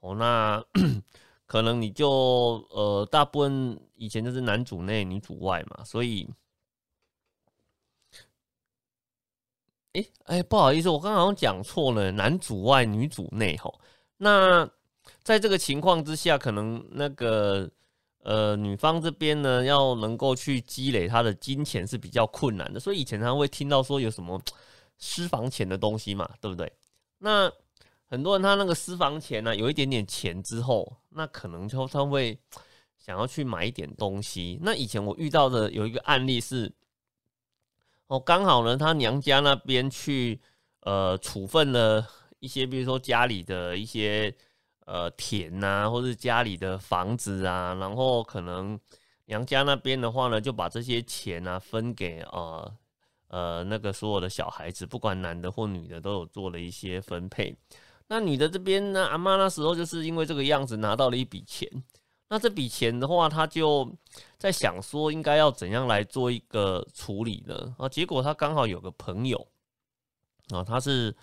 [0.00, 0.64] 哦，那
[1.46, 6.28] 可能你就呃，大部分以前就是男主内女主外嘛，所以，
[9.92, 13.80] 哎哎，不好意思，我刚刚好像讲错了，男主外女主内吼。
[14.16, 14.68] 那
[15.22, 17.70] 在这个情况之下，可能那个
[18.28, 24.38] 呃女方这边呢，要能够去积累她的金钱是比较困难的，所以以前常会听到说有什么
[24.98, 26.70] 私房钱的东西嘛，对不对？
[27.20, 27.50] 那
[28.04, 32.38] 很多人他那个私房钱呢，有一点点钱之后，那可能就他会
[32.98, 34.58] 想要去买一点东西。
[34.60, 36.70] 那以前我遇到的有一个案例是，
[38.08, 40.38] 哦，刚好呢，他娘家那边去
[40.80, 42.06] 呃处分了
[42.40, 44.34] 一些，比如说家里的一些
[44.88, 48.80] 呃田呐，或者家里的房子啊，然后可能
[49.26, 52.74] 娘家那边的话呢，就把这些钱啊分给呃
[53.28, 57.54] 呃那个所有的小孩子，不管男的或女的，都有做了一些分配。
[58.06, 59.06] 那女的这边呢？
[59.06, 61.68] 阿妈那时候就是因为这个样子拿到了一笔钱。
[62.30, 63.90] 那这笔钱的话，她就
[64.38, 67.74] 在想说，应该要怎样来做一个处理呢？
[67.78, 69.46] 啊，结果她刚好有个朋友
[70.48, 71.14] 啊，他是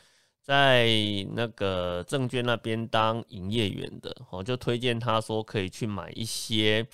[0.45, 0.87] 在
[1.31, 6.87] 那个证券那边当营业员的，哦，就推荐他说可以去买一些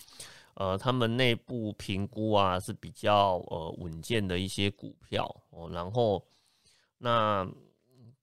[0.53, 6.25] 呃，他们内部评估啊是比较呃稳健的一些股票哦，然后
[6.97, 7.45] 那。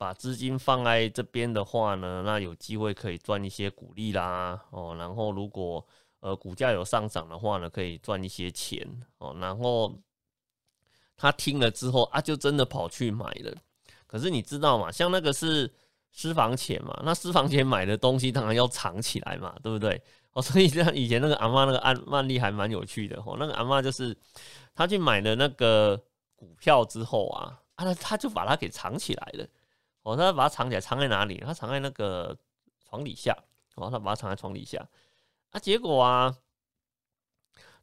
[0.01, 5.85] 把资金放在这边的话呢，那有机会可以赚一些股利啦，哦，然后如果
[6.21, 8.87] 呃股价有上涨的话呢，可以赚一些钱
[9.19, 9.37] 哦。
[9.41, 9.93] 然后
[11.17, 13.53] 他听了之后啊，就真的跑去买了。
[14.09, 14.91] 可是你知道吗？
[14.91, 15.73] 像那个是
[16.11, 20.03] 私房钱嘛，那私房钱买的东西当然要藏起来嘛，对不对？
[20.33, 23.37] 哦，所以像以前那个阿妈那个案案例还蛮有趣的哦。
[23.39, 24.17] 那个阿妈就是
[24.75, 26.03] 她去买了那个
[26.35, 29.47] 股票之后啊，啊，她就把它给藏起来了。
[30.03, 31.39] 哦，她把它藏起来，藏在哪里？
[31.45, 32.37] 她藏在那个
[32.89, 33.37] 床底下。
[33.77, 34.87] 哦，她把它藏在床底下。
[35.51, 36.35] 啊，结果啊，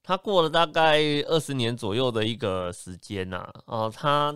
[0.01, 3.51] 她过了大概二十年左右的一个时间呐。
[3.65, 4.33] 哦，她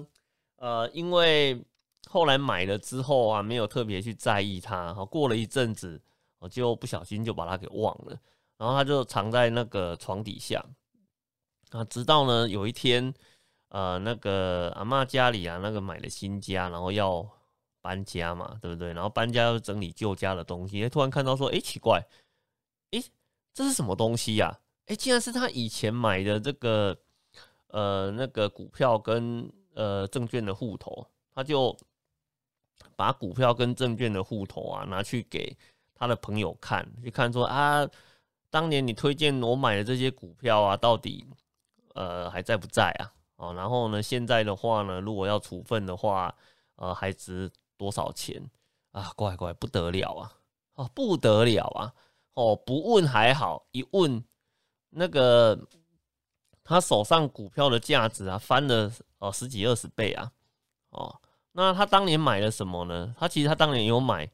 [0.58, 1.64] 呃，因为
[2.08, 4.94] 后来买了之后啊，没有特别去在意它。
[4.98, 6.02] 哦，过了一阵子，
[6.40, 8.18] 我就不小心就把它给忘了。
[8.58, 10.64] 然后他就藏在那个床底下。
[11.72, 13.14] 啊，直到呢有一天，
[13.70, 17.28] 呃，那个阿妈家里啊，那个买了新家，然后要。
[17.82, 18.92] 搬家嘛，对不对？
[18.92, 22.06] 然后搬家要整理旧家的东西，突然看到说，哎，奇怪，
[22.92, 23.02] 哎，
[23.54, 24.60] 这是什么东西呀？
[24.88, 26.96] 哎，竟然是他以前买的这个，
[27.68, 31.76] 呃，那个股票跟呃证券的户头，他就
[33.00, 35.56] 把股票跟证券的户头啊拿去给
[35.96, 37.88] 他的朋友看，去看说啊，
[38.50, 41.26] 当年你推荐我买的这些股票啊，到底
[41.96, 43.14] 呃还在不在啊？
[43.38, 46.36] 哦，然后呢，现在的话呢，如果要处分的话，
[46.76, 47.50] 呃，还值。
[47.80, 48.46] 多少钱
[48.92, 49.10] 啊？
[49.16, 50.34] 乖乖不得了啊！
[50.74, 51.94] 哦，不得了啊！
[52.34, 54.22] 哦，不问还好，一问
[54.90, 55.58] 那个
[56.62, 60.30] 他手上股票的价值啊，翻了哦十几二十倍啊！
[60.90, 61.22] 哦，
[61.54, 63.16] 那他当年买了什么呢？
[63.18, 64.30] 他其实他当年有买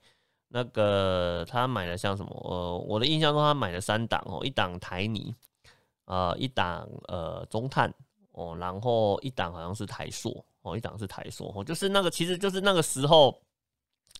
[0.50, 2.32] 那个，他买了像什么？
[2.44, 5.34] 呃，我的印象中他买了三档哦，一档台泥，
[6.06, 7.94] 呃，一档呃中碳
[8.32, 10.46] 哦，然后一档好像是台塑。
[10.66, 13.40] 哦，一档是台塑，哦，就是那个，其实就是那个时候，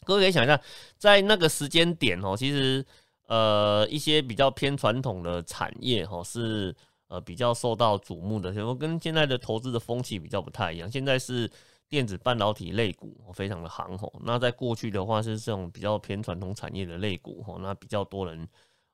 [0.04, 0.62] 各位可以想一下，
[0.96, 2.86] 在那个时间点哦，其实
[3.26, 6.72] 呃一些比较偏传统的产业哦是
[7.08, 10.88] 呃比较受到瞩目的，然后跟现在的投资的风气比较不太一样。
[10.92, 11.50] 现在是
[11.90, 18.48] 电子半导体类股非常的行吼，那在过去的话是这种比较偏传统产业的类股吼，那比较多人。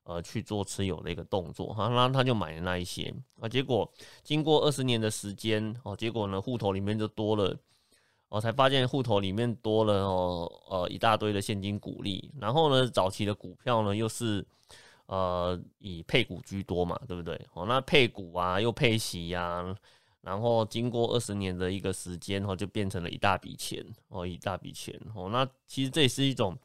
[0.04, 3.88] 呃，去做持有的一个动作哈，那他就买了那一些啊，结果
[4.24, 7.56] 经过二十年的时间哦，结果呢，户头里面就多了，
[8.28, 14.44] 我才发现户头里面多了哦，呃，一大堆的现金股利，然后呢，早期的股票呢又是
[15.06, 17.40] 呃以配股居多嘛，对不对？
[17.54, 19.72] 哦，那配股啊，又配息呀，
[20.22, 26.58] 然后经过二十年的一个时间哦，就变成了一大笔钱哦，一大笔钱哦，那其实这也是一种。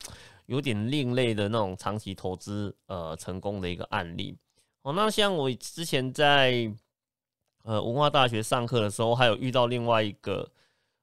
[0.48, 4.34] 有点另类的那种长期投资，呃，成功的一个案例。
[4.82, 6.74] 哦，那像我之前在
[7.63, 10.50] 呃文化大学上课的时候，还有遇到另外一个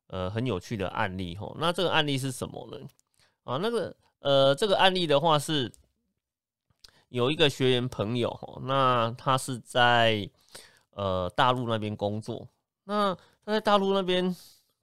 [0.07, 1.37] 呃很有趣的案例。
[1.37, 2.89] 吼，那这个案例是什么呢？
[3.43, 5.71] 啊，那个呃这个案例的话是
[7.11, 10.27] 有一个学员朋友，吼，那他是在
[10.95, 12.49] 呃大陆那边工作。
[12.85, 14.35] 那他在大陆那边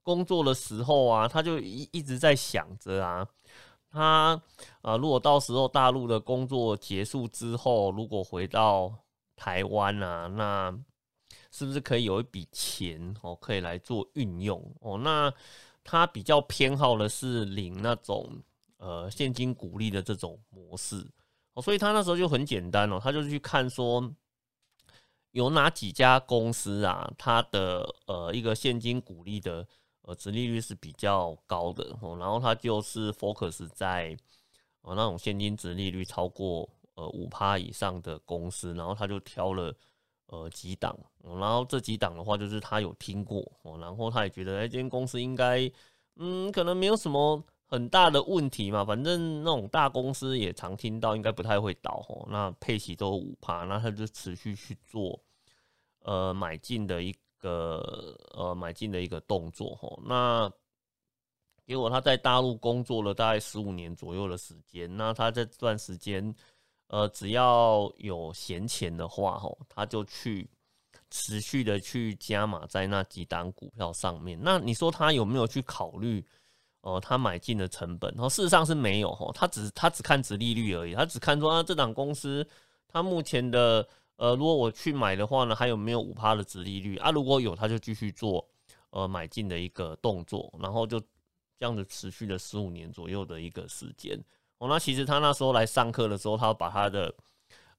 [0.03, 3.27] 工作的时候啊，他就一一直在想着啊。
[3.89, 4.41] 他
[4.81, 8.93] 啊，如果到时候大陆的工作结束之后，如果回到
[9.35, 10.73] 台湾啊，那
[11.51, 14.97] 是不是可以有一笔钱哦，可以来做运用哦？
[14.99, 15.33] 那
[15.83, 18.29] 他比较偏好的是领那种
[18.77, 21.05] 呃现金股利的这种模式
[21.53, 24.09] 哦，所以他那时候就很简单哦，他就去看说
[25.31, 29.67] 有哪几家公司啊，它的呃一个现金股利的
[30.01, 34.15] 呃值利率是比较高的哦，然后他就是 focus 在
[34.81, 39.73] 呃那种现金值利率超过呃五趴以上的公司，然后他就挑了
[40.27, 45.71] 呃几档，然后这几档的话就是他有听过哦，然后他也觉得哎，这间公司应该
[46.15, 47.43] 嗯可能没有什么。
[47.71, 52.27] 很大的问题嘛，反正那种大公司也常听到，应该不太会倒吼。
[52.29, 55.17] 那配息都五趴，那他就持续去做
[56.01, 59.97] 呃买进的一个呃买进的一个动作吼。
[60.05, 60.51] 那
[61.65, 66.35] 结果他在大陆工作了大概十五年左右的时间，那他在这段时间
[66.87, 70.45] 呃只要有闲钱的话吼，他就去
[71.09, 74.37] 持续的去加码在那几档股票上面。
[74.41, 76.21] 那你说他有没有去考虑？
[76.81, 82.45] 哦，他买进的成本，然后事实上是没有哈，他只他只看值利率而已，他只看说啊，这档公司
[82.87, 87.11] 他目前的呃，如果我去买的话呢，还有没有五趴的值利率啊？
[87.11, 88.43] 如果有，他就继续做
[88.89, 94.19] 呃买进的一个动作，然后就这样子持续了十五年左右的一个时间。
[94.57, 97.13] 哦，那其实他那时候来上课的时候，他把他的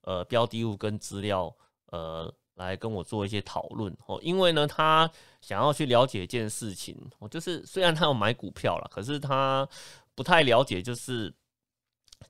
[0.01, 1.53] 呃标的物跟资料
[1.87, 2.33] 呃。
[2.55, 5.09] 来跟我做一些讨论哦，因为呢，他
[5.41, 9.67] 想要去了解一件事情，哦，就是虽然他有买股票了，可是他
[10.13, 11.33] 不太了解，就是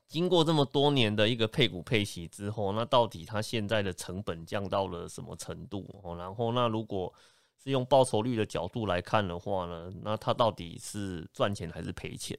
[0.08, 6.16] 经过这么多年的一个配股配息之后，那到底他现在的成本降到了什么程度哦？
[6.16, 7.14] 然后，那如果
[7.62, 12.38] 是用报酬率的角度来看的话呢，那他到底是赚钱还是赔钱？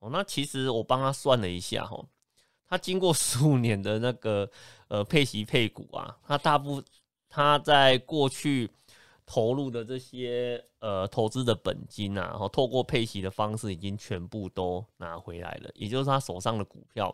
[0.00, 2.04] 哦，那其实我帮他算了一下哈，
[2.68, 4.50] 他经过十五年的那个
[4.88, 6.82] 呃配息配股啊，他大部。
[7.34, 8.70] 他在过去
[9.26, 17.12] 投入的这些呃投资的本金啊，然后透过配息的方式已经全部都拿回来了，也就是他手上的股票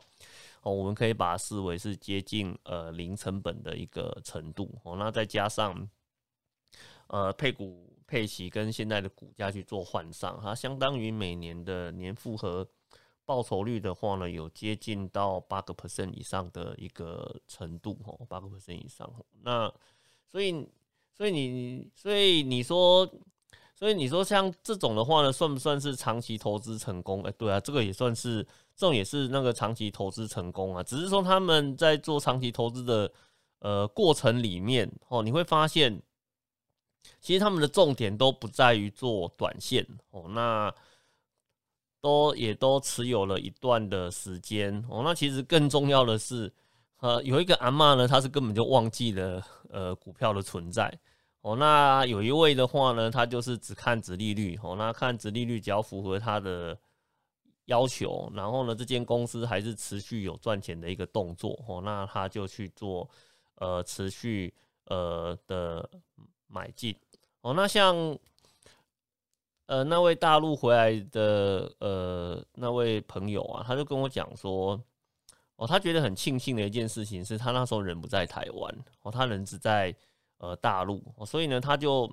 [0.60, 4.94] 哦，我们可以把它视为是接近呃零成本的一个程度哦。
[4.98, 5.88] 那再加上
[7.06, 12.68] 呃配股配息跟现在的股价去做换上，它相当于每年的年复合
[13.24, 19.10] 报酬率的话呢，有接近到八个 percent 以上的一个程度哦，八个 percent 以上
[19.42, 19.72] 那。
[20.32, 20.66] 所以，
[21.16, 23.04] 所以你，所以你说，
[23.74, 27.22] 所以你说像这种的话呢，算不算是长期投资成功？
[27.24, 28.42] 哎，对啊，这个也算是，
[28.76, 30.82] 这种也是那个长期投资成功啊。
[30.84, 33.12] 只是说他们在做长期投资的
[33.58, 36.00] 呃过程里面，哦，你会发现，
[37.20, 40.72] 其实他们的重点都不在于做短线哦，那
[42.00, 45.02] 都也都持有了一段的时间哦。
[45.04, 46.52] 那其实更重要的是。
[47.02, 50.92] 呃，有一个阿妈呢，他是根本就忘记了呃股票的存在
[51.40, 51.56] 哦。
[51.56, 54.74] 那有一位的话呢，他就是只看值利率哦。
[54.76, 56.78] 那看值利率只要符合他的
[57.66, 63.08] 要求，然后呢，这间公司还是持续有赚钱的一个动作哦，那他就去做
[63.56, 64.52] 呃持续
[64.86, 65.88] 呃的
[66.46, 66.94] 买进
[67.40, 67.54] 哦。
[67.54, 67.96] 那像
[69.66, 74.80] 呃那位大陆回来的呃那位朋友啊，他就跟我讲说。
[75.60, 79.94] 哦，他觉得很庆幸的一件事情是他那时候人不在台湾，哦，他人只在
[80.38, 82.10] 呃大陆，哦，所以呢，他就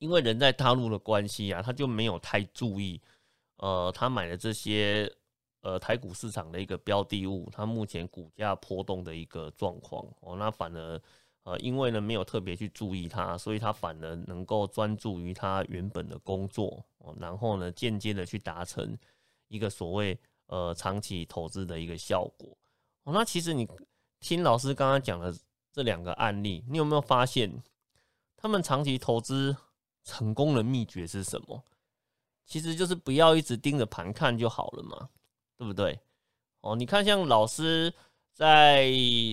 [0.00, 3.00] 因为人在大陆的关系啊，他就没有太注意，
[3.58, 5.08] 呃，他买的这些
[5.60, 11.00] 呃台股市场的一个标的物，它目前股价波动的一个状况，哦，那反而
[11.44, 18.98] 呃因为呢没有特别去注意它，所以他反而能够专注于他原本的工作，哦，然后呢间接的去达成
[19.46, 20.18] 一个所谓。
[20.52, 22.54] 呃，长期投资的一个效果
[23.04, 23.12] 哦。
[23.14, 23.66] 那其实你
[24.20, 25.34] 听老师刚刚讲的
[25.72, 27.50] 这两个案例，你有没有发现
[28.36, 29.56] 他们长期投资
[30.04, 31.64] 成功的秘诀是什么？
[32.44, 35.08] 其实就是不要一直盯着盘看就好了嘛，
[35.56, 35.98] 对不对？
[36.60, 37.90] 哦，你看像老师
[38.30, 38.90] 在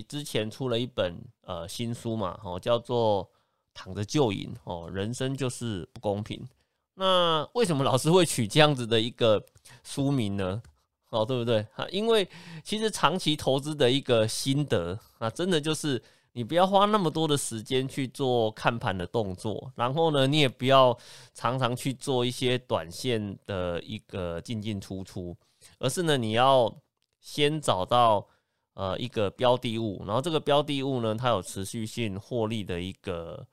[0.07, 3.25] 之前出了一本呃新书嘛，哦，叫做
[3.73, 6.47] 《躺着就赢》哦，人生就是不公平。
[6.93, 9.45] 那为什么老师会取这样子的一个
[9.83, 10.63] 书名呢？
[11.09, 11.87] 哦，对不对啊？
[11.91, 12.27] 因为
[12.63, 15.99] 其实长期投资的一个心得啊，真的就是
[16.33, 20.95] 你不要花那么多的时间去做看盘的动作，然后呢，你也不要
[21.33, 25.35] 常常去做一些短线的一个进进出出，
[25.79, 26.71] 而是呢，你要
[27.19, 28.27] 先找到
[28.75, 33.43] 呃一个标的物，然后这个标的物呢，它有持续性获利的一个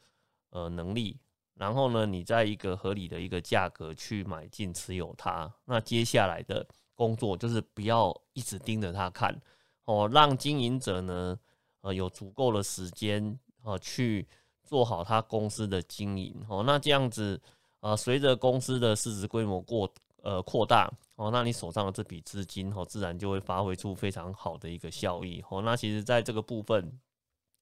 [0.51, 1.19] 呃能力，
[1.55, 6.67] 然后呢，你在一个合理的一个价格去买进持有它，那接下来的。
[6.97, 9.41] 工作就是不要一直盯着他看
[9.85, 11.39] 哦，让经营者呢，
[11.83, 14.27] 呃，有足够的时间呃去
[14.65, 16.65] 做好他公司的经营哦。
[16.67, 17.41] 那这样子，
[17.79, 19.89] 呃，随着公司的市值规模过
[20.23, 25.63] 呃扩大哦，那你手上的这笔资金哦，自然就会发挥出非常好的一个效益哦。
[25.63, 26.99] 那其实在这个部分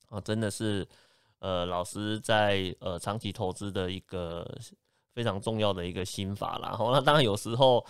[0.08, 0.88] 啊，真的是
[1.40, 4.58] 呃，老师在呃长期投资的一个
[5.14, 6.76] 非常重要的一个心法啦。
[6.78, 7.84] 哦，那当然有时候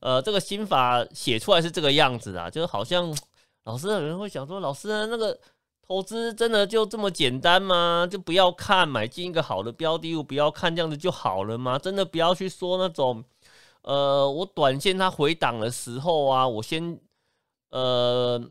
[0.00, 3.16] 呃，这个心法写出来是这个样子啊，就是好像
[3.64, 5.38] 老师有人会想说，老师那个
[5.86, 8.06] 投资真的就这么简单吗？
[8.10, 11.78] 就不要看买进一个好的标的物，不要看这样子就好了吗？
[11.78, 13.24] 真的不要去说那种。
[13.82, 16.98] 呃，我短线它回档的时候啊，我先
[17.70, 18.42] 呃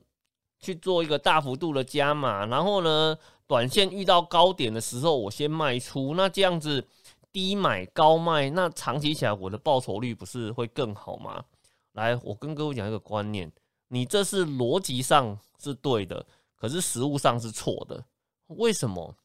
[0.62, 6.14] 去做一个大幅度的加码，然后呢，短线遇到高点的时候，我先卖出。
[6.16, 6.88] 那这样子
[7.36, 11.44] 低买高卖，那长期起来我的报酬率不是会更好吗？
[11.92, 13.52] 来，我跟各位讲一个观念，
[13.90, 16.26] 你这是逻辑上是对的，
[16.56, 18.06] 可是实物上是错的。
[18.48, 19.18] 为什么？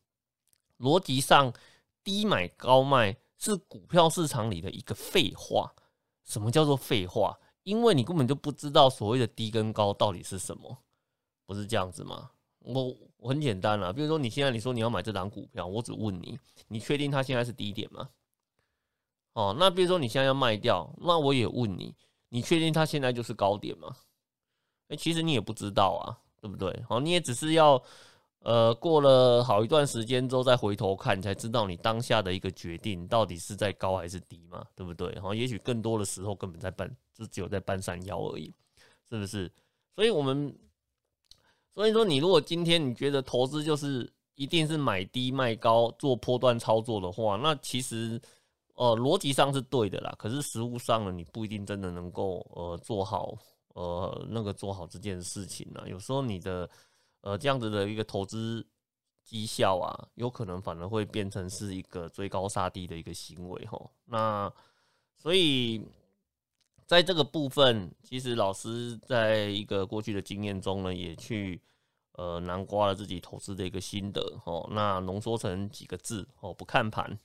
[0.79, 1.53] 逻辑上
[2.03, 5.73] 低买高卖是股票市场里的一个废话。
[6.25, 7.39] 什么叫做废话？
[7.63, 10.79] 因为你根本就不知道所谓的低跟高到底是什么，
[11.47, 12.33] 不是这样子吗？
[12.59, 18.09] 我我很简单了，比如说你现在你说你要买这档股票，我只问你，你确定它现在是低点吗？
[19.35, 21.95] 哦，那比如说你现在要卖掉，那我也问你，
[22.29, 23.95] 你确定它现在就是高点吗？
[24.89, 26.83] 哎，其实你也不知道啊，对不对？
[26.89, 27.83] 好，你也只是要。
[28.43, 35.13] 呃，过了好一段时间之后再回头看，才知道你当下的一个决定到底是在高还是低嘛，对不对？
[35.21, 38.51] 哈，也许更多的时候根本在搬，就只有在搬山腰而已，
[39.11, 39.53] 是不是？
[39.95, 40.59] 所以，我们
[41.75, 48.21] 所以说，你如果今天你觉得投资就是一定是买低卖高做波段操作的话，那其实
[48.75, 53.37] 呃逻辑上是对的啦，可是实物上呢，你不一定真的能够呃做好
[53.75, 55.83] 呃那个做好这件事情呢。
[55.87, 56.69] 有时候你的。
[57.23, 58.67] 呃，这样子的一个投资
[59.23, 63.91] 绩效啊，有可能反而会变成是一个追高杀低的一个行为吼。
[64.07, 64.51] 那
[65.19, 65.87] 所以
[66.91, 71.63] 在这个部分，其实老师在一个过去的经验中呢，也去
[72.15, 74.69] 呃南瓜了自己投资的一个心得哦。
[74.73, 77.17] 那浓缩成几个字哦，不看盘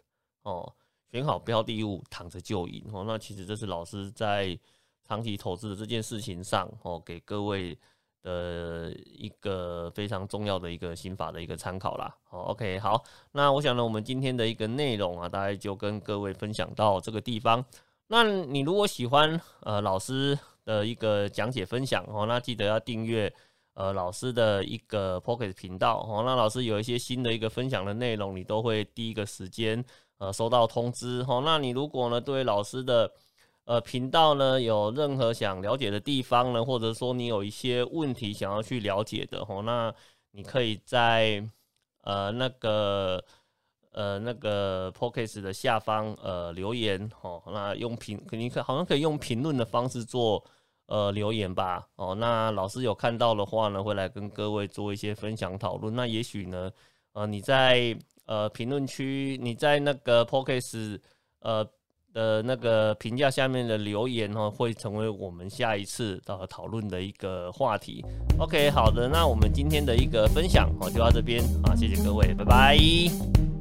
[0.43, 0.71] 哦，
[1.11, 3.05] 选好标的物，躺着就赢哦。
[3.07, 4.55] 那其实这是老师在
[5.03, 7.75] 长期投资的这件事情上哦，给各位。
[8.21, 12.17] 的一个非常重要的一个心法的一个参考啦。
[12.23, 13.03] 好，OK，好，
[13.33, 17.63] 那我想呢，我们今天的一个内容啊，大概就跟各位分享到这个地方。
[18.07, 23.33] 那你如果喜欢呃老师的一个讲解分享哦，那记得要订阅
[23.73, 26.23] 呃老师的一个 Pocket 频道哦。
[26.25, 29.83] 那老师有一些新的一个分享的内容，你都会第一个时间
[30.17, 31.41] 呃收到通知哦。
[31.43, 33.11] 那你如果呢对老师的
[33.65, 39.91] 呃，频道呢有任何想了解的地方呢，或者说你有一些问题想要去了解的吼，那
[40.29, 41.43] 你可以在
[42.03, 43.23] 呃那个
[43.95, 50.43] 呃那个 p o c k e t 的下方呃留言哦，那用评肯定可好像可以用评论的方式做
[50.85, 55.95] 呃留言吧哦，那老师有看到的话呢，会来跟各位做一些分享讨论。
[55.95, 56.69] 那也许呢，
[57.13, 61.01] 呃你在呃评论区，你在那个 p o c k e t
[61.39, 61.67] 呃。
[62.15, 68.05] 的那个评价下面的留言哦，会成为我们下一次的讨论的一个话题。
[68.39, 73.54] OK，好的，那我们今天的一个分享哦就到这边啊，谢谢各位，拜拜。